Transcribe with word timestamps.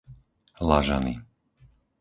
Lažany 0.67 1.13